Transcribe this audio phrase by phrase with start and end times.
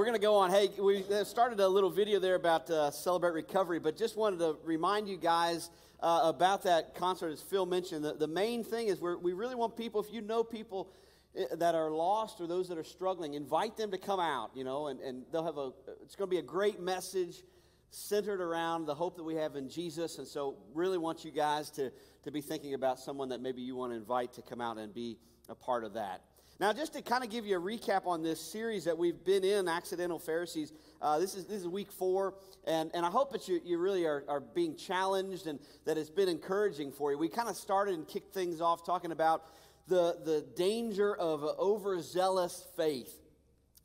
[0.00, 0.50] we're going to go on.
[0.50, 4.56] Hey, we started a little video there about uh, Celebrate Recovery, but just wanted to
[4.64, 5.68] remind you guys
[6.02, 8.02] uh, about that concert, as Phil mentioned.
[8.02, 10.90] The, the main thing is we really want people, if you know people
[11.38, 14.64] uh, that are lost or those that are struggling, invite them to come out, you
[14.64, 17.42] know, and, and they'll have a, it's going to be a great message
[17.90, 20.16] centered around the hope that we have in Jesus.
[20.16, 21.92] And so, really want you guys to,
[22.24, 24.94] to be thinking about someone that maybe you want to invite to come out and
[24.94, 25.18] be
[25.50, 26.22] a part of that.
[26.60, 29.44] Now, just to kind of give you a recap on this series that we've been
[29.44, 32.34] in, Accidental Pharisees, uh, this, is, this is week four,
[32.66, 36.10] and, and I hope that you, you really are, are being challenged and that it's
[36.10, 37.16] been encouraging for you.
[37.16, 39.46] We kind of started and kicked things off talking about
[39.88, 43.18] the, the danger of overzealous faith.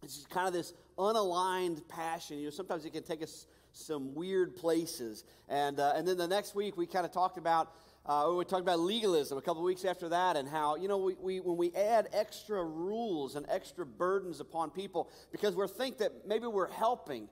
[0.04, 2.40] It's just kind of this unaligned passion.
[2.40, 5.24] You know, sometimes it can take us some weird places.
[5.48, 7.72] And, uh, and then the next week, we kind of talked about
[8.06, 11.16] uh, we talked about legalism a couple weeks after that, and how, you know, we,
[11.20, 16.12] we, when we add extra rules and extra burdens upon people because we think that
[16.28, 17.24] maybe we're helping,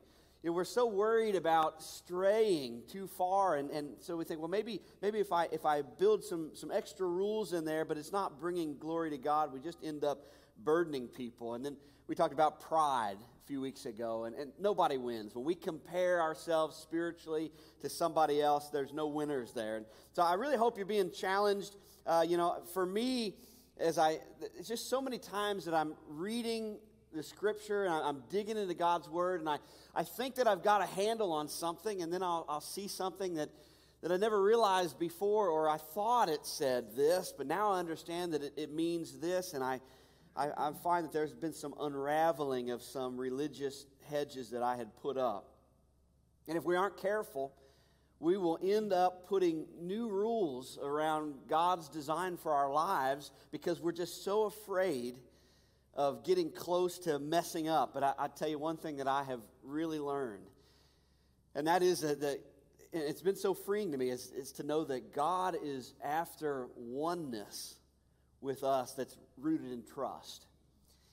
[0.41, 4.50] you know, we're so worried about straying too far, and, and so we think, well,
[4.50, 8.11] maybe, maybe if, I, if I build some, some extra rules in there, but it's
[8.11, 10.26] not bringing glory to God, we just end up
[10.64, 11.53] burdening people.
[11.53, 15.36] And then we talked about pride a few weeks ago, and, and nobody wins.
[15.36, 17.52] When we compare ourselves spiritually
[17.82, 19.78] to somebody else, there's no winners there.
[19.78, 21.76] And so I really hope you're being challenged.
[22.06, 23.36] Uh, you know, for me,
[23.80, 24.20] as I,
[24.58, 26.78] it's just so many times that I'm reading
[27.14, 29.58] the scripture and I'm digging into God's word, and I,
[29.95, 33.36] I think that I've got a handle on something, and then I'll, I'll see something
[33.36, 33.50] that,
[34.02, 38.34] that I never realized before, or I thought it said this, but now I understand
[38.34, 39.80] that it, it means this, and I
[40.36, 44.95] I, I find that there's been some unraveling of some religious hedges that I had
[44.98, 45.50] put up.
[46.48, 47.53] And if we aren't careful,
[48.20, 53.92] we will end up putting new rules around God's design for our lives because we're
[53.92, 55.17] just so afraid
[55.94, 57.94] of getting close to messing up.
[57.94, 60.50] But I, I tell you one thing that I have really learned,
[61.54, 62.39] and that is that, that
[62.92, 67.76] it's been so freeing to me, is, is to know that God is after oneness
[68.42, 70.45] with us that's rooted in trust.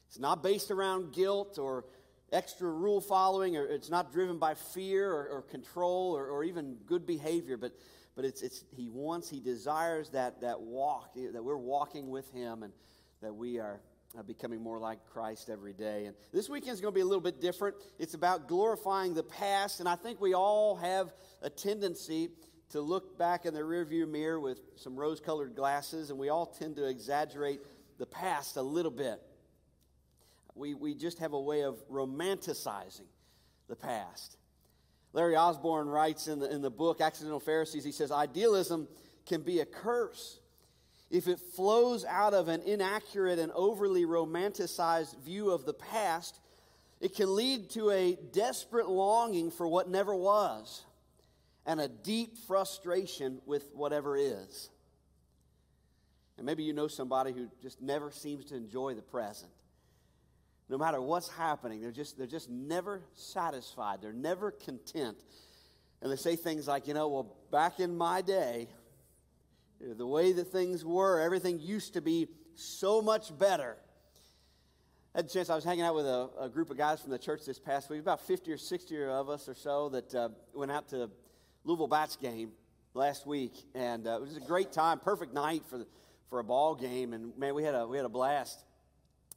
[0.08, 1.84] It's not based around guilt or
[2.32, 6.76] extra rule following, or it's not driven by fear or, or control or, or, even
[6.86, 7.72] good behavior, but,
[8.14, 12.62] but it's, it's, he wants, he desires that, that walk, that we're walking with him
[12.62, 12.72] and
[13.20, 13.80] that we are
[14.26, 16.06] becoming more like Christ every day.
[16.06, 17.76] And this weekend is going to be a little bit different.
[17.98, 22.30] It's about glorifying the past, and I think we all have a tendency
[22.70, 26.46] to look back in the rearview mirror with some rose colored glasses, and we all
[26.46, 27.60] tend to exaggerate
[28.00, 29.20] the past a little bit.
[30.56, 33.06] We, we just have a way of romanticizing
[33.68, 34.36] the past.
[35.12, 38.88] Larry Osborne writes in the, in the book Accidental Pharisees, he says, Idealism
[39.26, 40.40] can be a curse
[41.10, 46.40] if it flows out of an inaccurate and overly romanticized view of the past.
[47.00, 50.84] It can lead to a desperate longing for what never was
[51.66, 54.70] and a deep frustration with whatever is.
[56.40, 59.52] And maybe you know somebody who just never seems to enjoy the present.
[60.70, 63.98] No matter what's happening, they're just, they're just never satisfied.
[64.00, 65.18] They're never content.
[66.00, 68.68] And they say things like, you know, well, back in my day,
[69.82, 73.76] the way that things were, everything used to be so much better.
[75.14, 77.10] I had a chance, I was hanging out with a, a, group of guys from
[77.10, 80.30] the church this past week, about 50 or 60 of us or so, that uh,
[80.54, 81.10] went out to
[81.64, 82.52] Louisville Bats game
[82.94, 85.86] last week, and uh, it was a great time, perfect night for the,
[86.30, 88.64] for a ball game, and man, we had a we had a blast.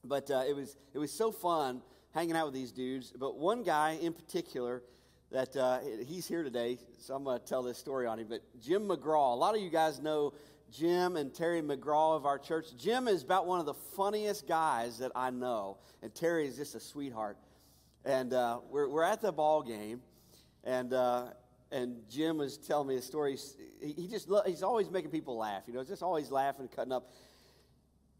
[0.05, 1.81] But uh, it was it was so fun
[2.13, 3.11] hanging out with these dudes.
[3.11, 4.83] But one guy in particular
[5.31, 8.27] that uh, he's here today, so I'm going to tell this story on him.
[8.29, 10.33] But Jim McGraw, a lot of you guys know
[10.71, 12.67] Jim and Terry McGraw of our church.
[12.77, 16.75] Jim is about one of the funniest guys that I know, and Terry is just
[16.75, 17.37] a sweetheart.
[18.05, 20.01] And uh, we're we're at the ball game,
[20.63, 21.27] and uh,
[21.73, 23.37] and Jim was telling me a story.
[23.81, 25.63] He, just he's always making people laugh.
[25.65, 27.11] You know, just always laughing, and cutting up.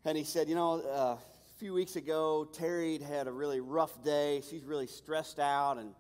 [0.06, 1.19] And he said, you know, uh, a
[1.59, 4.42] few weeks ago, Terry had a really rough day.
[4.50, 5.92] She's really stressed out and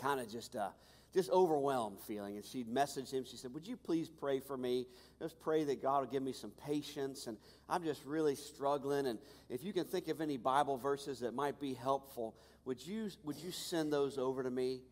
[0.00, 0.68] kind of just uh,
[1.14, 2.36] just overwhelmed feeling.
[2.36, 3.24] And she'd messaged him.
[3.24, 4.86] She said, "Would you please pray for me?
[5.20, 7.28] Just pray that God will give me some patience.
[7.28, 9.06] And I'm just really struggling.
[9.06, 13.08] And if you can think of any Bible verses that might be helpful, would you
[13.24, 14.82] would you send those over to me?"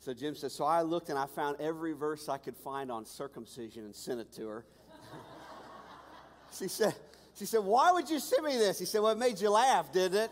[0.00, 3.04] So Jim says, So I looked and I found every verse I could find on
[3.04, 4.64] circumcision and sent it to her.
[6.58, 6.94] she said,
[7.38, 8.78] she said, Why would you send me this?
[8.78, 10.30] He said, Well, it made you laugh, didn't it?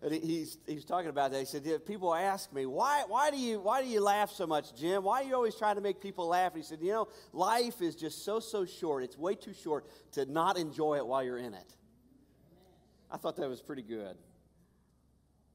[0.00, 1.40] And he, he's, he's talking about that.
[1.40, 4.46] He said, yeah, People ask me, why, why, do you, why do you laugh so
[4.46, 5.02] much, Jim?
[5.02, 6.52] Why are you always trying to make people laugh?
[6.52, 9.02] And he said, You know, life is just so, so short.
[9.02, 11.74] It's way too short to not enjoy it while you're in it.
[13.10, 14.16] I thought that was pretty good.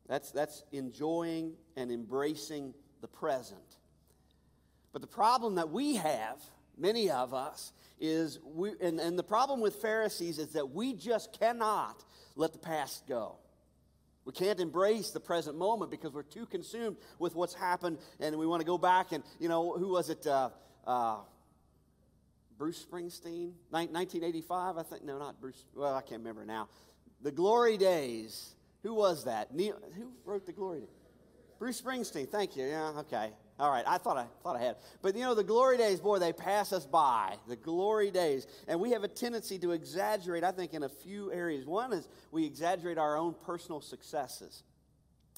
[0.07, 3.59] That's, that's enjoying and embracing the present.
[4.91, 6.41] But the problem that we have,
[6.77, 11.37] many of us, is we, and, and the problem with Pharisees is that we just
[11.39, 12.03] cannot
[12.35, 13.37] let the past go.
[14.25, 18.47] We can't embrace the present moment because we're too consumed with what's happened and we
[18.47, 20.25] want to go back and, you know, who was it?
[20.25, 20.49] Uh,
[20.87, 21.17] uh,
[22.57, 23.51] Bruce Springsteen?
[23.71, 25.03] 1985, I think.
[25.03, 25.65] No, not Bruce.
[25.75, 26.69] Well, I can't remember now.
[27.21, 28.55] The Glory Days.
[28.83, 29.53] Who was that?
[29.53, 30.89] Neil, who wrote the Glory Days?
[31.59, 32.27] Bruce Springsteen.
[32.27, 32.65] Thank you.
[32.65, 33.31] Yeah, okay.
[33.59, 34.77] All right, I thought I thought I had.
[35.01, 37.37] But you know, the glory days, boy, they pass us by.
[37.47, 38.47] The glory days.
[38.67, 41.65] And we have a tendency to exaggerate, I think, in a few areas.
[41.65, 44.63] One is we exaggerate our own personal successes.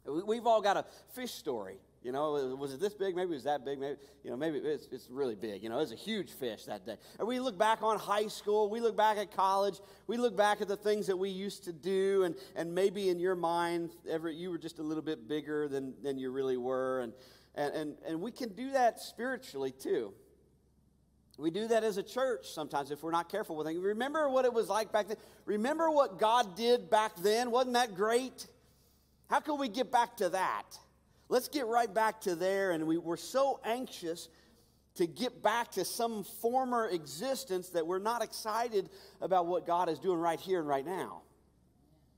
[0.06, 1.78] We've all got a fish story.
[2.06, 3.16] You know, was it this big?
[3.16, 3.80] Maybe it was that big.
[3.80, 5.64] Maybe, you know, maybe it's, it's really big.
[5.64, 6.98] You know, it was a huge fish that day.
[7.18, 8.70] And we look back on high school.
[8.70, 9.80] We look back at college.
[10.06, 12.22] We look back at the things that we used to do.
[12.22, 15.96] And, and maybe in your mind, every, you were just a little bit bigger than,
[16.04, 17.00] than you really were.
[17.00, 17.14] And,
[17.56, 20.14] and, and, and we can do that spiritually too.
[21.40, 23.80] We do that as a church sometimes if we're not careful with it.
[23.80, 25.18] Remember what it was like back then?
[25.46, 27.50] Remember what God did back then?
[27.50, 28.46] Wasn't that great?
[29.28, 30.78] How can we get back to that?
[31.28, 32.72] Let's get right back to there.
[32.72, 34.30] And we, we're so anxious
[34.96, 38.90] to get back to some former existence that we're not excited
[39.22, 41.22] about what God is doing right here and right now.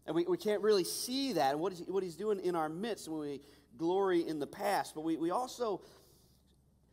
[0.05, 2.69] And we, we can't really see that and what, is, what He's doing in our
[2.69, 3.41] midst when we
[3.77, 4.93] glory in the past.
[4.95, 5.81] But we, we also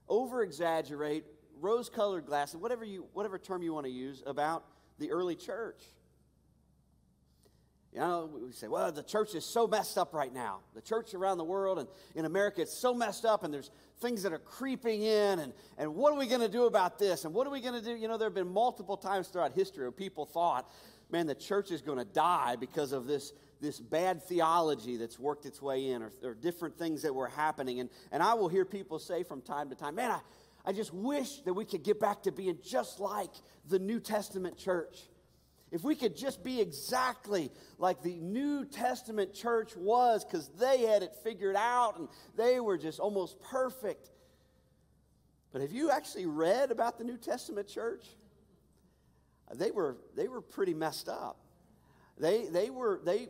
[0.08, 1.24] over exaggerate
[1.60, 4.64] rose colored glasses, whatever, you, whatever term you want to use, about
[4.98, 5.82] the early church.
[7.94, 10.58] You know, we say, well, the church is so messed up right now.
[10.74, 13.70] The church around the world and in America, it's so messed up, and there's
[14.00, 17.24] things that are creeping in, and, and what are we going to do about this?
[17.24, 17.94] And what are we going to do?
[17.94, 20.68] You know, there have been multiple times throughout history where people thought,
[21.12, 25.46] man, the church is going to die because of this, this bad theology that's worked
[25.46, 27.78] its way in, or, or different things that were happening.
[27.78, 30.20] And, and I will hear people say from time to time, man, I,
[30.66, 33.30] I just wish that we could get back to being just like
[33.68, 34.98] the New Testament church.
[35.74, 41.02] If we could just be exactly like the New Testament church was, because they had
[41.02, 44.08] it figured out and they were just almost perfect.
[45.52, 48.06] But have you actually read about the New Testament church?
[49.52, 51.38] They were, they were pretty messed up.
[52.18, 53.26] They, they were, they,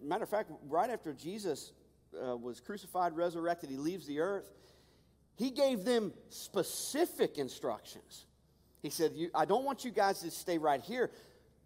[0.00, 1.72] matter of fact, right after Jesus
[2.24, 4.48] uh, was crucified, resurrected, he leaves the earth,
[5.34, 8.26] he gave them specific instructions.
[8.80, 11.10] He said, I don't want you guys to stay right here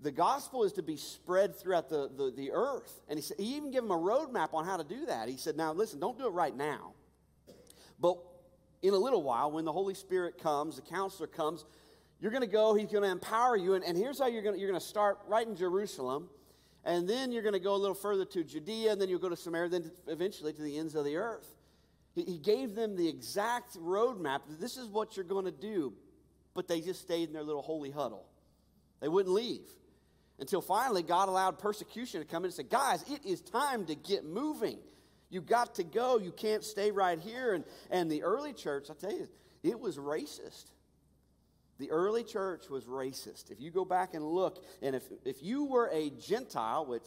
[0.00, 3.00] the gospel is to be spread throughout the, the, the, earth.
[3.08, 5.28] And he, said, he even gave them a roadmap on how to do that.
[5.28, 6.92] He said, Now, listen, don't do it right now.
[7.98, 8.18] But
[8.82, 11.64] in a little while, when the Holy Spirit comes, the counselor comes,
[12.20, 13.74] you're going to go, he's going to empower you.
[13.74, 16.28] And, and here's how you're going you're to start right in Jerusalem.
[16.84, 19.28] And then you're going to go a little further to Judea, and then you'll go
[19.28, 21.46] to Samaria, then eventually to the ends of the earth.
[22.14, 24.40] He, he gave them the exact roadmap.
[24.60, 25.92] This is what you're going to do.
[26.54, 28.26] But they just stayed in their little holy huddle.
[29.00, 29.68] They wouldn't leave.
[30.38, 33.94] Until finally, God allowed persecution to come in and said, Guys, it is time to
[33.94, 34.78] get moving.
[35.30, 36.18] You got to go.
[36.18, 37.54] You can't stay right here.
[37.54, 39.28] And, and the early church, I tell you,
[39.62, 40.70] it was racist.
[41.78, 43.50] The early church was racist.
[43.50, 47.06] If you go back and look, and if, if you were a Gentile, which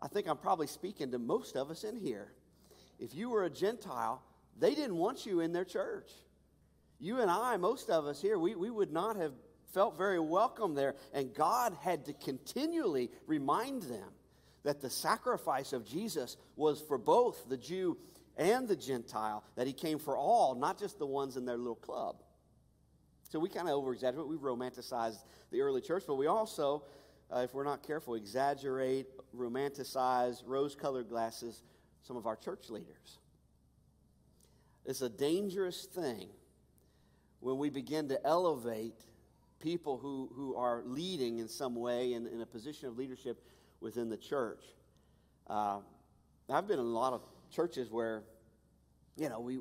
[0.00, 2.32] I think I'm probably speaking to most of us in here,
[3.00, 4.22] if you were a Gentile,
[4.58, 6.10] they didn't want you in their church.
[7.00, 9.32] You and I, most of us here, we, we would not have
[9.74, 10.94] felt very welcome there.
[11.12, 14.08] And God had to continually remind them
[14.62, 17.98] that the sacrifice of Jesus was for both the Jew
[18.36, 21.74] and the Gentile, that he came for all, not just the ones in their little
[21.74, 22.22] club.
[23.28, 24.28] So we kind of over exaggerate.
[24.28, 25.16] We romanticize
[25.50, 26.84] the early church, but we also,
[27.34, 31.62] uh, if we're not careful, exaggerate, romanticize, rose colored glasses
[32.02, 33.18] some of our church leaders.
[34.84, 36.28] It's a dangerous thing
[37.40, 39.04] when we begin to elevate
[39.64, 43.42] people who, who are leading in some way in, in a position of leadership
[43.80, 44.62] within the church.
[45.48, 45.78] Uh,
[46.50, 48.24] I've been in a lot of churches where,
[49.16, 49.60] you know, we,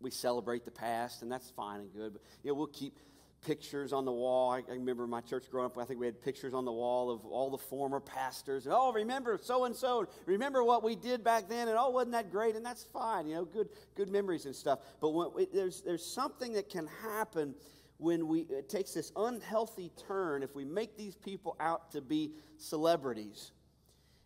[0.00, 2.14] we celebrate the past, and that's fine and good.
[2.14, 2.98] But, you know, we'll keep
[3.46, 4.50] pictures on the wall.
[4.50, 7.10] I, I, remember my church growing up, I think we had pictures on the wall
[7.10, 8.66] of all the former pastors.
[8.66, 10.08] And, oh, remember so and so.
[10.26, 11.68] Remember what we did back then.
[11.68, 12.56] And, oh, wasn't that great?
[12.56, 14.80] And that's fine, you know, good, good memories and stuff.
[15.00, 17.54] But when, there's, there's something that can happen
[17.98, 22.32] when we, it takes this unhealthy turn if we make these people out to be
[22.56, 23.52] celebrities.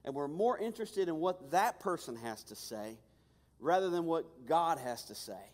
[0.05, 2.99] And we're more interested in what that person has to say
[3.61, 5.53] rather than what God has to say.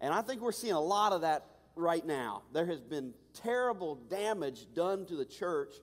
[0.00, 2.42] And I think we're seeing a lot of that right now.
[2.52, 5.74] There has been terrible damage done to the church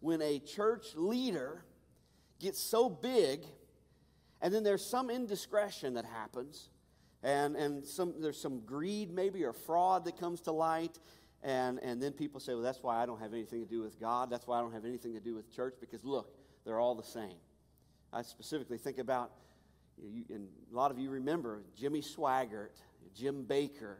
[0.00, 1.64] when a church leader
[2.40, 3.44] gets so big
[4.42, 6.68] And then there's some indiscretion that happens,
[7.22, 10.98] and, and some, there's some greed maybe or fraud that comes to light.
[11.44, 13.98] And, and then people say, well, that's why I don't have anything to do with
[13.98, 14.30] God.
[14.30, 16.32] That's why I don't have anything to do with church, because look,
[16.64, 17.36] they're all the same.
[18.12, 19.32] I specifically think about,
[20.00, 22.80] you, and a lot of you remember Jimmy Swaggart,
[23.16, 23.96] Jim Bakker,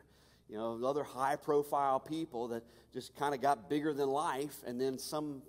[0.48, 2.62] you know, other high profile people that
[2.92, 5.42] just kind of got bigger than life, and then some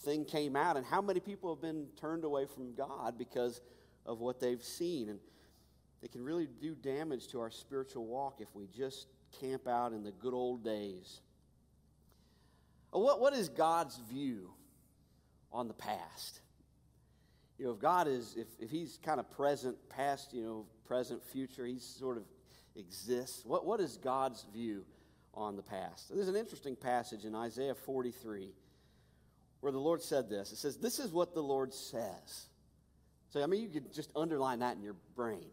[0.00, 0.76] thing came out.
[0.76, 3.60] And how many people have been turned away from God because
[4.06, 5.08] of what they've seen?
[5.08, 5.20] And
[6.02, 9.06] it can really do damage to our spiritual walk if we just
[9.40, 11.20] camp out in the good old days.
[12.94, 14.50] Uh, what, what is God's view
[15.52, 16.40] on the past?
[17.58, 21.22] You know, if God is, if, if He's kind of present, past, you know, present,
[21.24, 22.24] future, He sort of
[22.74, 23.44] exists.
[23.44, 24.84] What, what is God's view
[25.34, 26.12] on the past?
[26.12, 28.48] There's an interesting passage in Isaiah 43
[29.60, 30.50] where the Lord said this.
[30.50, 32.46] It says, This is what the Lord says.
[33.30, 35.46] So, I mean, you could just underline that in your brain.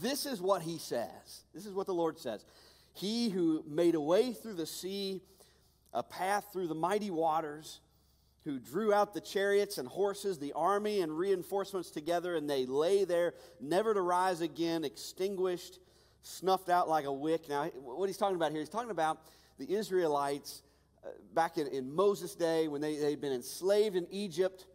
[0.00, 1.44] This is what He says.
[1.54, 2.44] This is what the Lord says.
[2.92, 5.20] He who made a way through the sea,
[5.92, 7.80] a path through the mighty waters,
[8.44, 13.04] who drew out the chariots and horses, the army and reinforcements together, and they lay
[13.04, 15.80] there, never to rise again, extinguished,
[16.22, 17.48] snuffed out like a wick.
[17.48, 19.18] Now, what he's talking about here, he's talking about
[19.58, 20.62] the Israelites
[21.04, 24.66] uh, back in, in Moses' day when they, they'd been enslaved in Egypt,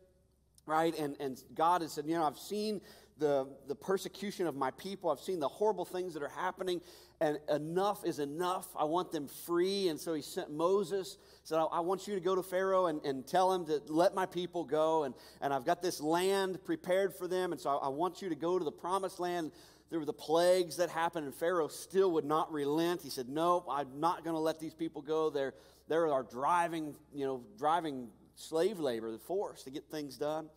[0.66, 0.98] right?
[1.00, 2.82] And, and God has said, You know, I've seen
[3.22, 5.12] the, the persecution of my people.
[5.12, 6.82] I've seen the horrible things that are happening,
[7.22, 8.68] and enough is enough.
[8.76, 9.88] I want them free.
[9.88, 13.00] And so he sent Moses, said, I, I want you to go to Pharaoh and,
[13.06, 15.04] and tell him to let my people go.
[15.04, 17.52] And, and I've got this land prepared for them.
[17.52, 19.52] And so I, I want you to go to the promised land.
[19.92, 23.02] There were the plagues that happened, and Pharaoh still would not relent.
[23.04, 25.30] He said, No, I'm not going to let these people go.
[25.30, 25.54] They're,
[25.88, 30.50] they're our driving, you know, driving slave labor, the force to get things done.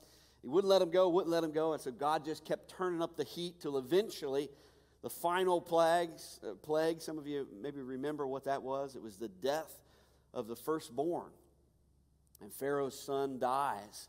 [0.45, 1.73] He wouldn't let him go, wouldn't let him go.
[1.73, 4.51] And so God just kept turning up the heat till eventually
[5.01, 8.95] the final plagues, uh, plague, some of you maybe remember what that was.
[8.95, 9.81] It was the death
[10.35, 11.31] of the firstborn.
[12.43, 14.09] And Pharaoh's son dies.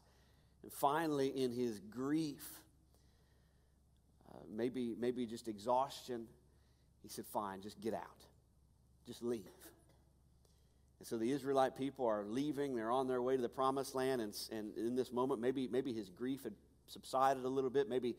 [0.62, 2.46] And finally, in his grief,
[4.30, 6.26] uh, maybe, maybe just exhaustion,
[7.02, 8.26] he said, Fine, just get out.
[9.08, 9.46] Just leave.
[11.00, 12.76] And so the Israelite people are leaving.
[12.76, 14.22] They're on their way to the promised land.
[14.22, 16.54] And, and in this moment, maybe, maybe his grief had
[16.88, 17.90] subsided a little bit.
[17.90, 18.16] Maybe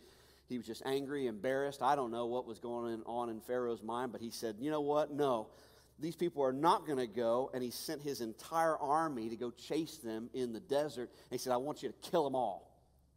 [0.49, 1.83] he was just angry, embarrassed.
[1.83, 4.83] I don't know what was going on in Pharaoh's mind, but he said, You know
[4.83, 5.13] what?
[5.13, 5.49] No,
[5.99, 7.51] these people are not going to go.
[7.55, 11.11] And he sent his entire army to go chase them in the desert.
[11.11, 12.76] And he said, I want you to kill them all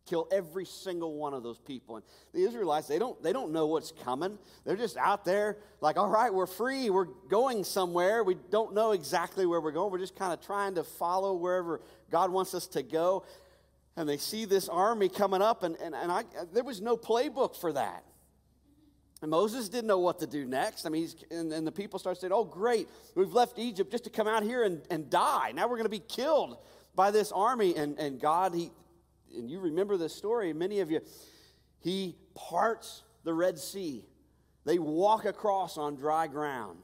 [0.09, 1.97] kill every single one of those people.
[1.97, 4.37] And the Israelites, they don't, they don't know what's coming.
[4.65, 6.89] They're just out there like, all right, we're free.
[6.89, 8.23] We're going somewhere.
[8.23, 9.91] We don't know exactly where we're going.
[9.91, 13.25] We're just kind of trying to follow wherever God wants us to go.
[13.95, 16.23] And they see this army coming up, and, and, and I,
[16.53, 18.03] there was no playbook for that.
[19.21, 20.85] And Moses didn't know what to do next.
[20.85, 24.09] I mean, and, and the people start saying, oh, great, we've left Egypt just to
[24.09, 25.51] come out here and, and die.
[25.53, 26.57] Now we're going to be killed
[26.95, 27.75] by this army.
[27.75, 28.71] And, and God, he,
[29.35, 31.01] and you remember this story, many of you,
[31.79, 34.05] he parts the Red Sea.
[34.65, 36.79] They walk across on dry ground.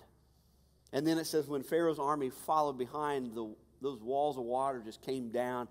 [0.93, 5.01] And then it says, when Pharaoh's army followed behind, the, those walls of water just
[5.01, 5.67] came down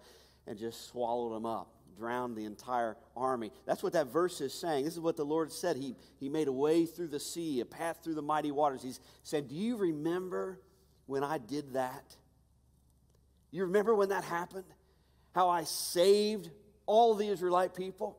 [0.47, 3.51] and just swallowed them up, drowned the entire army.
[3.67, 4.85] That's what that verse is saying.
[4.85, 5.77] This is what the Lord said.
[5.77, 8.83] He, he made a way through the sea, a path through the mighty waters.
[8.83, 10.61] He said, Do you remember
[11.07, 12.17] when I did that?
[13.51, 14.65] You remember when that happened?
[15.35, 16.51] How I saved
[16.87, 18.19] all the Israelite people.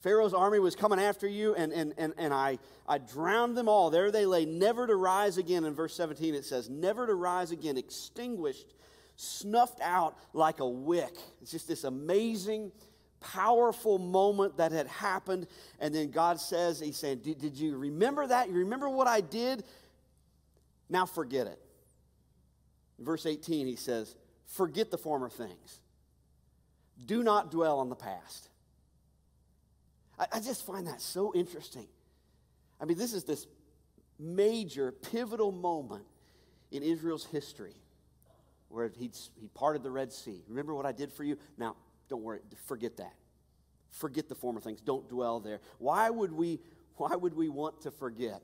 [0.00, 3.90] Pharaoh's army was coming after you, and, and, and, and I, I drowned them all.
[3.90, 5.64] There they lay, never to rise again.
[5.64, 8.74] In verse 17, it says, Never to rise again, extinguished,
[9.16, 11.16] snuffed out like a wick.
[11.40, 12.72] It's just this amazing,
[13.20, 15.46] powerful moment that had happened.
[15.80, 18.48] And then God says, He's saying, Did, did you remember that?
[18.48, 19.64] You remember what I did?
[20.88, 21.58] Now forget it.
[22.98, 24.14] In verse 18, he says,
[24.46, 25.80] Forget the former things.
[27.04, 28.48] Do not dwell on the past.
[30.18, 31.86] I, I just find that so interesting.
[32.80, 33.46] I mean, this is this
[34.18, 36.04] major, pivotal moment
[36.70, 37.74] in Israel's history
[38.68, 39.10] where he
[39.40, 40.42] he parted the Red Sea.
[40.48, 41.36] Remember what I did for you?
[41.56, 41.76] Now,
[42.08, 43.14] don't worry, forget that.
[43.90, 44.80] Forget the former things.
[44.80, 45.60] Don't dwell there.
[45.78, 46.60] Why would we,
[46.96, 48.42] why would we want to forget?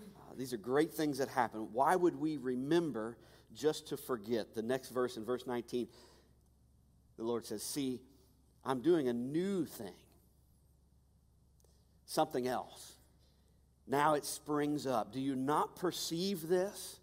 [0.00, 1.68] Uh, these are great things that happen.
[1.72, 3.16] Why would we remember
[3.54, 4.54] just to forget?
[4.54, 5.88] The next verse in verse 19
[7.16, 8.00] the Lord says, See,
[8.64, 9.94] I'm doing a new thing,
[12.06, 12.92] something else.
[13.86, 15.12] Now it springs up.
[15.12, 17.00] Do you not perceive this?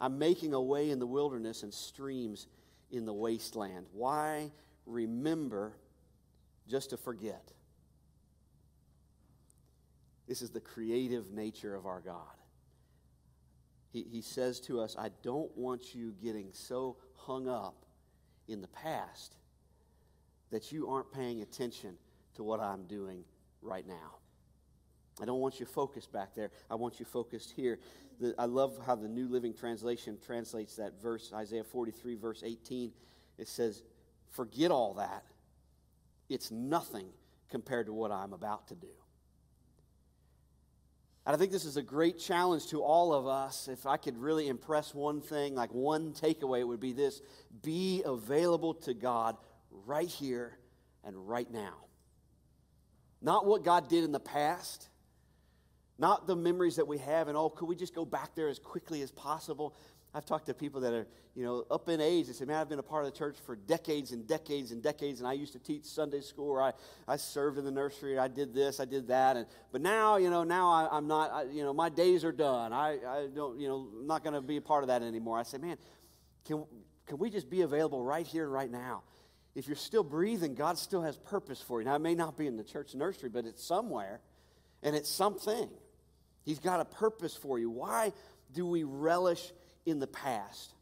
[0.00, 2.46] I'm making a way in the wilderness and streams
[2.90, 3.86] in the wasteland.
[3.92, 4.50] Why
[4.86, 5.74] remember
[6.68, 7.52] just to forget.
[10.26, 12.16] This is the creative nature of our God.
[13.92, 17.83] He, he says to us, I don't want you getting so hung up
[18.48, 19.36] in the past
[20.50, 21.96] that you aren't paying attention
[22.34, 23.24] to what I'm doing
[23.62, 24.18] right now.
[25.20, 26.50] I don't want you focused back there.
[26.70, 27.78] I want you focused here.
[28.20, 32.92] The, I love how the New Living Translation translates that verse, Isaiah 43, verse 18.
[33.38, 33.82] It says,
[34.30, 35.24] Forget all that.
[36.28, 37.06] It's nothing
[37.50, 38.88] compared to what I'm about to do.
[41.26, 43.68] And I think this is a great challenge to all of us.
[43.68, 47.22] If I could really impress one thing, like one takeaway, it would be this
[47.62, 49.36] be available to God
[49.86, 50.58] right here
[51.02, 51.74] and right now.
[53.22, 54.88] Not what God did in the past,
[55.98, 58.58] not the memories that we have, and oh, could we just go back there as
[58.58, 59.74] quickly as possible?
[60.14, 62.28] I've talked to people that are, you know, up in age.
[62.28, 64.80] They say, man, I've been a part of the church for decades and decades and
[64.80, 66.72] decades, and I used to teach Sunday school, or I,
[67.08, 70.30] I served in the nursery, I did this, I did that, and but now, you
[70.30, 72.72] know, now I, am not, I, you know, my days are done.
[72.72, 75.36] I, I don't, you know, I'm not going to be a part of that anymore.
[75.36, 75.78] I say, man,
[76.44, 76.64] can,
[77.06, 79.02] can we just be available right here and right now?
[79.56, 81.86] If you're still breathing, God still has purpose for you.
[81.86, 84.20] Now, it may not be in the church nursery, but it's somewhere,
[84.82, 85.68] and it's something.
[86.44, 87.70] He's got a purpose for you.
[87.70, 88.12] Why
[88.52, 89.52] do we relish
[89.86, 90.72] in the past.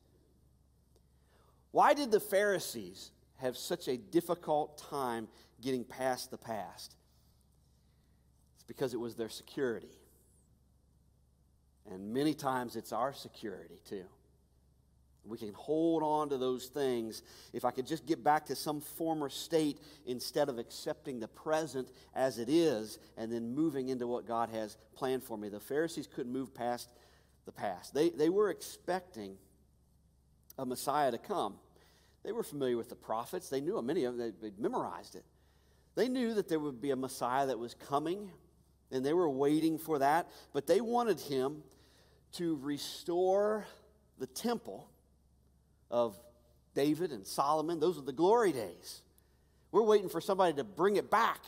[1.70, 5.28] Why did the Pharisees have such a difficult time
[5.60, 6.94] getting past the past?
[8.56, 9.98] It's because it was their security.
[11.90, 14.04] And many times it's our security too.
[15.24, 17.22] We can hold on to those things.
[17.52, 21.88] If I could just get back to some former state instead of accepting the present
[22.14, 25.48] as it is and then moving into what God has planned for me.
[25.48, 26.90] The Pharisees couldn't move past
[27.44, 27.94] the past.
[27.94, 29.36] They, they were expecting
[30.58, 31.54] a Messiah to come.
[32.22, 33.48] They were familiar with the prophets.
[33.48, 35.24] They knew many of them, they'd memorized it.
[35.94, 38.30] They knew that there would be a Messiah that was coming,
[38.90, 40.30] and they were waiting for that.
[40.52, 41.62] But they wanted him
[42.32, 43.66] to restore
[44.18, 44.88] the temple
[45.90, 46.16] of
[46.74, 47.80] David and Solomon.
[47.80, 49.02] Those are the glory days.
[49.70, 51.40] We're waiting for somebody to bring it back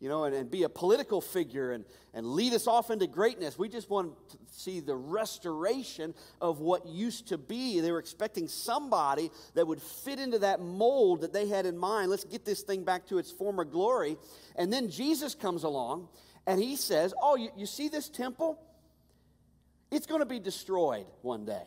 [0.00, 1.84] you know, and, and be a political figure and,
[2.14, 3.58] and lead us off into greatness.
[3.58, 7.80] We just want to see the restoration of what used to be.
[7.80, 12.10] They were expecting somebody that would fit into that mold that they had in mind.
[12.10, 14.16] Let's get this thing back to its former glory.
[14.54, 16.08] And then Jesus comes along
[16.46, 18.60] and he says, Oh, you, you see this temple?
[19.90, 21.64] It's going to be destroyed one day.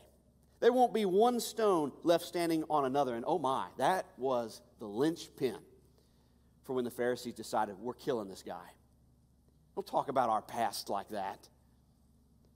[0.62, 3.16] There won't be one stone left standing on another.
[3.16, 5.58] And oh my, that was the linchpin
[6.64, 8.70] for when the Pharisees decided, we're killing this guy.
[9.76, 11.48] Don't talk about our past like that.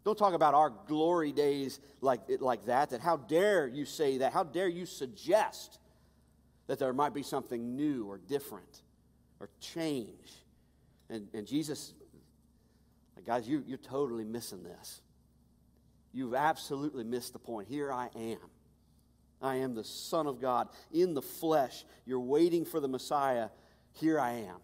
[0.04, 2.92] Don't talk about our glory days like, like that.
[2.92, 4.34] That how dare you say that?
[4.34, 5.80] How dare you suggest
[6.68, 8.84] that there might be something new or different
[9.40, 10.32] or change?
[11.10, 11.94] And, and Jesus,
[13.26, 15.02] guys, you, you're totally missing this.
[16.14, 17.68] You've absolutely missed the point.
[17.68, 18.38] Here I am.
[19.42, 21.84] I am the Son of God in the flesh.
[22.06, 23.50] You're waiting for the Messiah
[23.96, 24.58] here I am.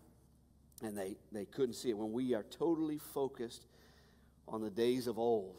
[0.84, 1.98] And they, they couldn't see it.
[1.98, 3.66] When we are totally focused
[4.48, 5.56] on the days of old,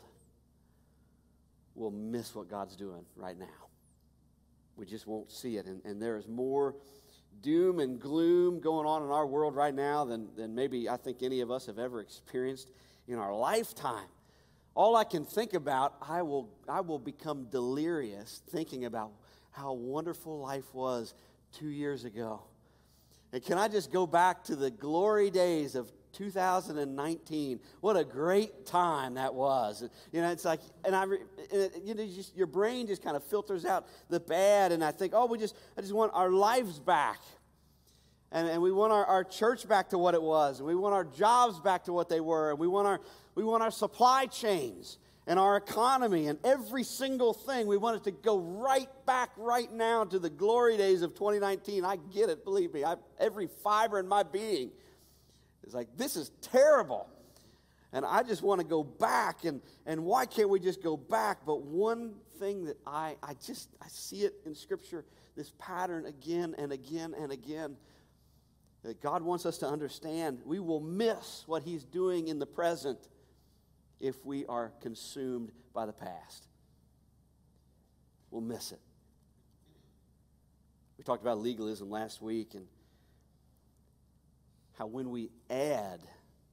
[1.74, 3.46] we'll miss what God's doing right now.
[4.76, 5.66] We just won't see it.
[5.66, 6.74] And, and there is more
[7.40, 11.22] doom and gloom going on in our world right now than, than maybe I think
[11.22, 12.70] any of us have ever experienced
[13.06, 14.08] in our lifetime.
[14.74, 19.12] All I can think about, I will, I will become delirious thinking about
[19.50, 21.14] how wonderful life was
[21.52, 22.42] two years ago
[23.32, 27.60] and can I just go back to the glory days of 2019?
[27.80, 29.88] What a great time that was.
[30.12, 31.04] You know, it's like, and I,
[31.82, 35.14] you know, just, your brain just kind of filters out the bad, and I think,
[35.16, 37.20] oh, we just, I just want our lives back.
[38.30, 40.94] And, and we want our, our church back to what it was, and we want
[40.94, 43.00] our jobs back to what they were, and we want our,
[43.34, 47.66] we want our supply chains and our economy and every single thing.
[47.66, 51.84] We want it to go right back right now to the glory days of 2019.
[51.84, 52.84] I get it, believe me.
[52.84, 54.70] I, every fiber in my being
[55.64, 57.08] is like, this is terrible.
[57.92, 59.44] And I just want to go back.
[59.44, 61.38] And, and why can't we just go back?
[61.46, 65.04] But one thing that I, I just, I see it in Scripture,
[65.36, 67.76] this pattern again and again and again
[68.82, 70.40] that God wants us to understand.
[70.44, 72.98] We will miss what He's doing in the present
[74.02, 76.46] if we are consumed by the past.
[78.30, 78.80] We'll miss it.
[80.98, 82.66] We talked about legalism last week and
[84.76, 86.00] how when we add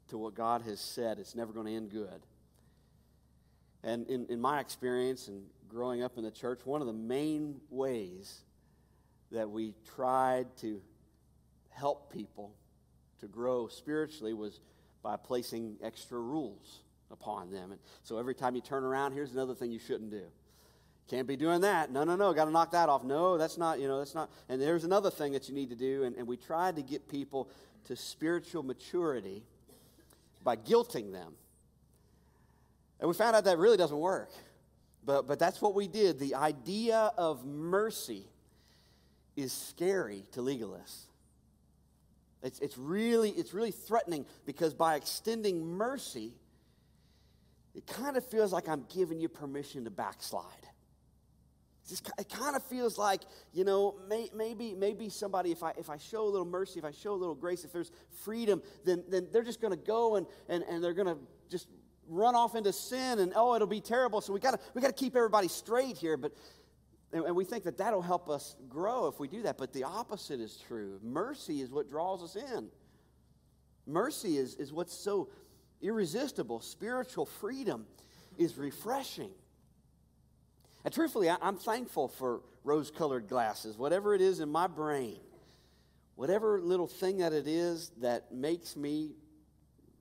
[0.09, 2.25] to what God has said, it's never going to end good.
[3.83, 7.61] And in, in my experience and growing up in the church, one of the main
[7.69, 8.41] ways
[9.31, 10.81] that we tried to
[11.69, 12.53] help people
[13.21, 14.59] to grow spiritually was
[15.01, 17.71] by placing extra rules upon them.
[17.71, 20.23] And so every time you turn around, here's another thing you shouldn't do.
[21.09, 21.91] Can't be doing that.
[21.91, 22.33] No, no, no.
[22.33, 23.03] Got to knock that off.
[23.03, 24.29] No, that's not, you know, that's not.
[24.47, 26.03] And there's another thing that you need to do.
[26.03, 27.49] And, and we tried to get people
[27.85, 29.43] to spiritual maturity
[30.43, 31.33] by guilting them.
[32.99, 34.29] And we found out that really doesn't work.
[35.03, 36.19] But, but that's what we did.
[36.19, 38.27] The idea of mercy
[39.35, 41.05] is scary to legalists.
[42.43, 46.33] It's, it's, really, it's really threatening because by extending mercy,
[47.75, 50.45] it kind of feels like I'm giving you permission to backslide.
[51.87, 55.89] Just, it kind of feels like, you know, may, maybe, maybe somebody, if I, if
[55.89, 57.91] I show a little mercy, if I show a little grace, if there's
[58.23, 61.17] freedom, then, then they're just going to go and, and, and they're going to
[61.49, 61.67] just
[62.07, 64.21] run off into sin and, oh, it'll be terrible.
[64.21, 66.15] So we got we to keep everybody straight here.
[66.15, 66.33] But,
[67.11, 69.57] and, and we think that that'll help us grow if we do that.
[69.57, 70.99] But the opposite is true.
[71.01, 72.69] Mercy is what draws us in.
[73.87, 75.29] Mercy is, is what's so
[75.81, 76.61] irresistible.
[76.61, 77.85] Spiritual freedom
[78.37, 79.31] is refreshing.
[80.85, 85.19] And truthfully, I'm thankful for rose colored glasses, whatever it is in my brain,
[86.15, 89.11] whatever little thing that it is that makes me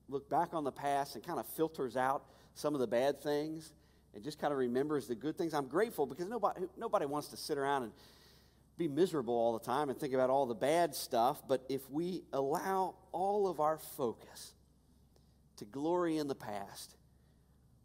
[0.07, 3.73] look back on the past and kind of filters out some of the bad things
[4.13, 5.53] and just kind of remembers the good things.
[5.53, 7.91] I'm grateful because nobody, nobody wants to sit around and
[8.77, 11.41] be miserable all the time and think about all the bad stuff.
[11.47, 14.53] But if we allow all of our focus
[15.59, 16.95] to glory in the past,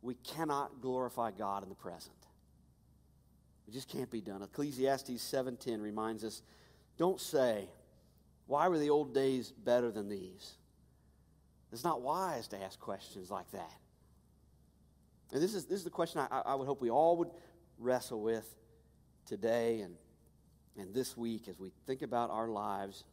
[0.01, 2.15] we cannot glorify God in the present.
[3.67, 4.43] It just can't be done.
[4.43, 6.43] Ecclesiastes 7:10 reminds us,
[6.97, 7.69] don't say,
[8.47, 10.55] why were the old days better than these?
[11.73, 13.75] It's not wise to ask questions like that.
[15.33, 17.31] And this is, this is the question I, I would hope we all would
[17.79, 18.47] wrestle with
[19.27, 19.97] today and,
[20.79, 23.05] and this week as we think about our lives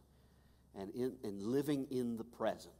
[0.76, 2.74] and, in, and living in the present.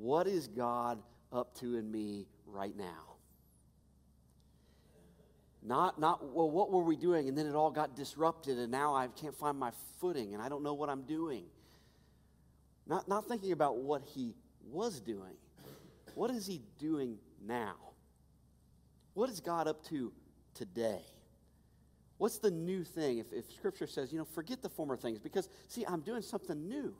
[0.00, 0.98] What is God
[1.30, 3.16] up to in me right now?
[5.62, 7.28] Not, not, well, what were we doing?
[7.28, 10.48] And then it all got disrupted, and now I can't find my footing, and I
[10.48, 11.44] don't know what I'm doing.
[12.86, 14.34] Not, not thinking about what he
[14.72, 15.36] was doing.
[16.14, 17.74] What is he doing now?
[19.12, 20.14] What is God up to
[20.54, 21.02] today?
[22.16, 23.18] What's the new thing?
[23.18, 26.66] If, if Scripture says, you know, forget the former things, because, see, I'm doing something
[26.66, 26.94] new.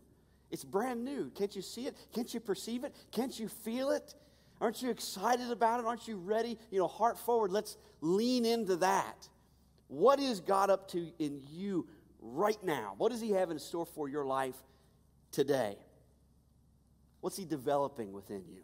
[0.50, 1.30] It's brand new.
[1.34, 1.96] Can't you see it?
[2.12, 2.94] Can't you perceive it?
[3.12, 4.14] Can't you feel it?
[4.60, 5.86] Aren't you excited about it?
[5.86, 6.58] Aren't you ready?
[6.70, 7.50] You know, heart forward.
[7.52, 9.28] Let's lean into that.
[9.88, 11.88] What is God up to in you
[12.20, 12.94] right now?
[12.98, 14.56] What does He have in store for your life
[15.32, 15.76] today?
[17.20, 18.62] What's He developing within you?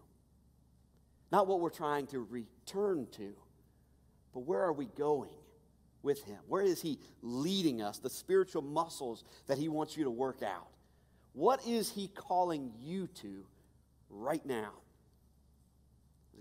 [1.33, 3.35] Not what we're trying to return to,
[4.33, 5.35] but where are we going
[6.03, 6.38] with Him?
[6.46, 7.99] Where is He leading us?
[7.99, 10.68] The spiritual muscles that He wants you to work out.
[11.37, 13.44] What is He calling you to
[14.09, 14.70] right now?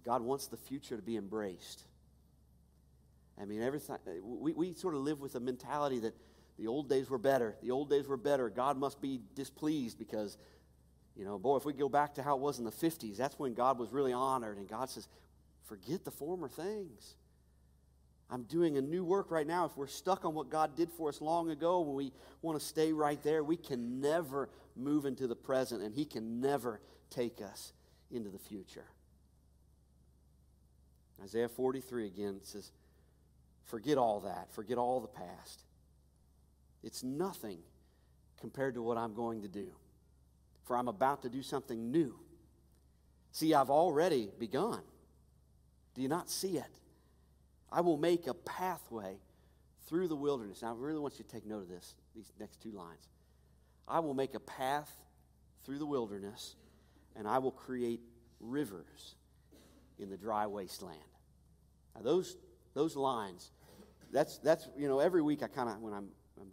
[0.05, 1.83] God wants the future to be embraced.
[3.41, 6.15] I mean, everything, we, we sort of live with a mentality that
[6.57, 7.57] the old days were better.
[7.61, 8.49] The old days were better.
[8.49, 10.37] God must be displeased because,
[11.17, 13.37] you know, boy, if we go back to how it was in the 50s, that's
[13.37, 14.57] when God was really honored.
[14.57, 15.09] And God says,
[15.65, 17.15] forget the former things.
[18.29, 19.65] I'm doing a new work right now.
[19.65, 22.11] If we're stuck on what God did for us long ago, when we
[22.41, 26.41] want to stay right there, we can never move into the present, and He can
[26.41, 27.73] never take us
[28.11, 28.85] into the future.
[31.23, 32.71] Isaiah 43 again says,
[33.65, 34.51] Forget all that.
[34.51, 35.63] Forget all the past.
[36.83, 37.59] It's nothing
[38.39, 39.67] compared to what I'm going to do.
[40.65, 42.15] For I'm about to do something new.
[43.31, 44.81] See, I've already begun.
[45.95, 46.79] Do you not see it?
[47.75, 49.17] I will make a pathway
[49.87, 50.61] through the wilderness.
[50.61, 53.09] Now, I really want you to take note of this, these next two lines.
[53.85, 54.89] I will make a path
[55.65, 56.55] through the wilderness,
[57.17, 57.99] and I will create
[58.39, 59.15] rivers
[59.99, 60.97] in the dry wasteland.
[61.93, 62.37] Now, those,
[62.73, 63.51] those lines,
[64.09, 66.07] that's, that's, you know, every week I kind of, when I'm,
[66.39, 66.47] I'm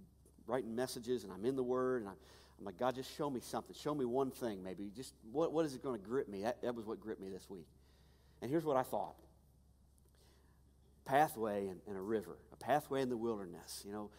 [0.49, 2.17] writing messages and I'm in the Word, and I'm,
[2.59, 3.77] I'm like, God, just show me something.
[3.81, 4.91] Show me one thing, maybe.
[4.97, 6.43] Just what, what is it going to grip me?
[6.43, 7.69] That, that was what gripped me this week.
[8.41, 9.15] And here's what I thought
[11.05, 13.83] pathway and, and, a river, a pathway in the wilderness.
[13.87, 14.11] You know,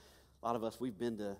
[0.41, 1.35] a lot of us, we've been to,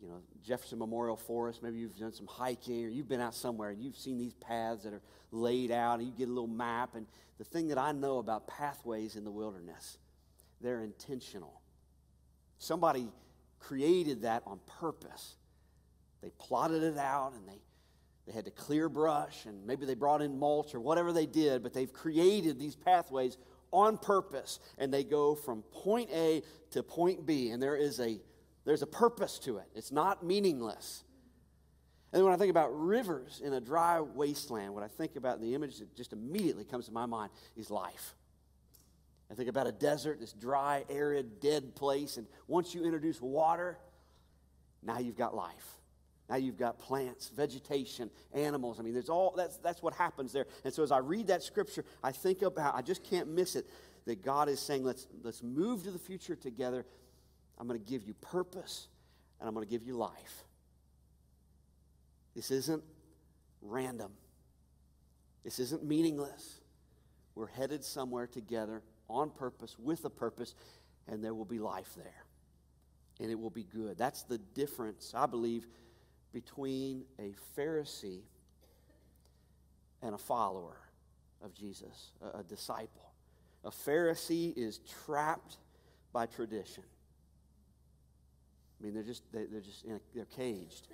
[0.00, 1.62] you know, Jefferson Memorial Forest.
[1.62, 4.84] Maybe you've done some hiking or you've been out somewhere and you've seen these paths
[4.84, 6.94] that are laid out and you get a little map.
[6.94, 7.06] And
[7.38, 9.98] the thing that I know about pathways in the wilderness,
[10.60, 11.60] they're intentional.
[12.58, 13.08] Somebody
[13.58, 15.36] created that on purpose.
[16.22, 17.60] They plotted it out and they,
[18.26, 21.62] they had to clear brush and maybe they brought in mulch or whatever they did,
[21.62, 23.38] but they've created these pathways
[23.72, 28.20] on purpose and they go from point A to point B and there is a
[28.64, 29.64] there's a purpose to it.
[29.74, 31.02] It's not meaningless.
[32.12, 35.54] And when I think about rivers in a dry wasteland, what I think about the
[35.54, 38.14] image that just immediately comes to my mind is life.
[39.30, 43.78] I think about a desert, this dry, arid, dead place, and once you introduce water,
[44.82, 45.79] now you've got life.
[46.30, 48.78] Now you've got plants, vegetation, animals.
[48.78, 50.46] I mean, there's all that's that's what happens there.
[50.64, 53.66] And so as I read that scripture, I think about I just can't miss it
[54.06, 56.86] that God is saying, let's let's move to the future together.
[57.58, 58.86] I'm going to give you purpose
[59.40, 60.44] and I'm going to give you life.
[62.36, 62.84] This isn't
[63.60, 64.12] random.
[65.42, 66.60] This isn't meaningless.
[67.34, 70.54] We're headed somewhere together on purpose, with a purpose,
[71.08, 72.24] and there will be life there.
[73.18, 73.98] And it will be good.
[73.98, 75.66] That's the difference, I believe,
[76.32, 78.22] between a Pharisee
[80.02, 80.76] and a follower
[81.42, 83.12] of Jesus, a, a disciple.
[83.64, 85.58] A Pharisee is trapped
[86.12, 86.84] by tradition.
[88.80, 90.88] I mean, they're just, they, are just a, they're caged.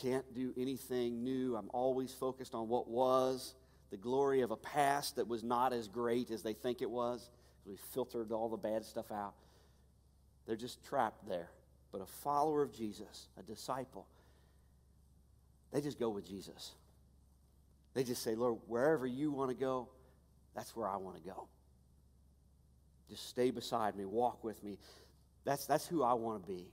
[0.00, 1.56] Can't do anything new.
[1.56, 3.54] I'm always focused on what was,
[3.90, 7.30] the glory of a past that was not as great as they think it was.
[7.66, 9.34] We filtered all the bad stuff out.
[10.46, 11.50] They're just trapped there.
[11.90, 14.06] But a follower of Jesus, a disciple,
[15.72, 16.72] they just go with Jesus.
[17.94, 19.88] They just say, Lord, wherever you want to go,
[20.54, 21.48] that's where I want to go.
[23.08, 24.78] Just stay beside me, walk with me.
[25.44, 26.70] That's, that's who I want to be.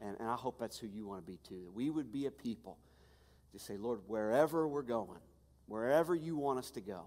[0.00, 1.70] And, and I hope that's who you want to be too.
[1.74, 2.78] We would be a people
[3.52, 5.20] to say, Lord, wherever we're going,
[5.66, 7.06] wherever you want us to go,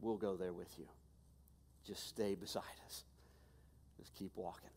[0.00, 0.86] we'll go there with you.
[1.86, 3.04] Just stay beside us.
[3.98, 4.70] Just keep walking.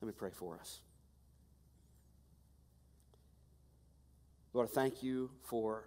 [0.00, 0.80] Let me pray for us.
[4.58, 5.84] Lord, thank you for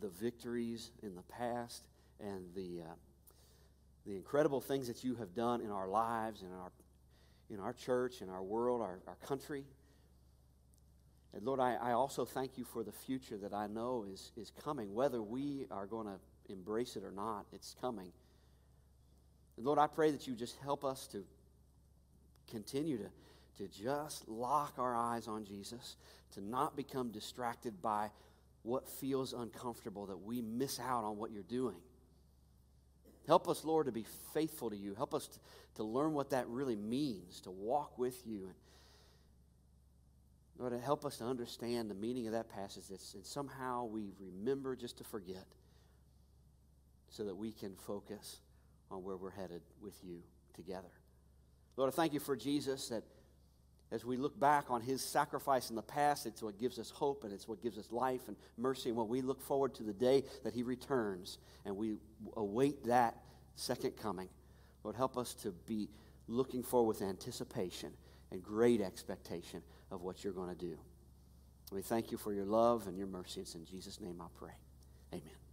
[0.00, 1.82] the victories in the past
[2.20, 2.94] and the, uh,
[4.06, 6.70] the incredible things that you have done in our lives in our,
[7.50, 9.64] in our church, in our world, our, our country.
[11.32, 14.52] And Lord, I, I also thank you for the future that I know is, is
[14.62, 18.12] coming, whether we are going to embrace it or not, it's coming.
[19.56, 21.24] And Lord, I pray that you just help us to
[22.48, 23.10] continue to,
[23.58, 25.96] to just lock our eyes on Jesus,
[26.32, 28.10] to not become distracted by
[28.62, 31.76] what feels uncomfortable, that we miss out on what you're doing.
[33.26, 34.94] Help us, Lord, to be faithful to you.
[34.94, 35.38] Help us to,
[35.76, 38.54] to learn what that really means, to walk with you and
[40.58, 44.98] Lord, help us to understand the meaning of that passage and somehow we remember just
[44.98, 45.46] to forget
[47.08, 48.40] so that we can focus
[48.90, 50.22] on where we're headed with you
[50.54, 50.90] together.
[51.76, 53.02] Lord, I thank you for Jesus that
[53.94, 57.22] as we look back on his sacrifice in the past, it's what gives us hope
[57.22, 58.88] and it's what gives us life and mercy.
[58.88, 61.94] And when we look forward to the day that he returns and we
[62.36, 63.16] await that
[63.54, 64.28] second coming,
[64.82, 65.88] Lord, help us to be
[66.26, 67.92] looking forward with anticipation
[68.32, 70.76] and great expectation of what you're going to do.
[71.70, 73.42] We thank you for your love and your mercy.
[73.42, 74.54] It's in Jesus' name I pray.
[75.12, 75.43] Amen.